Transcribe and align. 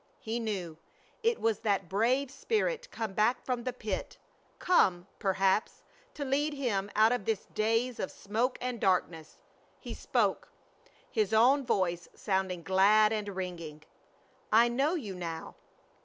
He 0.19 0.39
knew. 0.39 0.79
It 1.21 1.39
was 1.39 1.59
that 1.59 1.87
brave 1.87 2.31
spirit 2.31 2.87
come 2.89 3.13
back 3.13 3.45
from 3.45 3.65
the 3.65 3.71
pit. 3.71 4.17
Come, 4.57 5.05
perhaps, 5.19 5.83
to 6.15 6.25
lead 6.25 6.55
him 6.55 6.89
out 6.95 7.11
of 7.11 7.25
this 7.25 7.45
daze 7.53 7.99
of 7.99 8.09
smoke 8.09 8.57
and 8.59 8.81
darkness. 8.81 9.37
He 9.79 9.93
spoke, 9.93 10.49
and 10.85 10.89
his 11.11 11.33
own 11.33 11.63
voice 11.67 12.07
sounded 12.15 12.63
glad 12.63 13.13
and 13.13 13.35
ringing: 13.35 13.83
"I 14.51 14.69
know 14.69 14.95
you 14.95 15.13
now. 15.13 15.53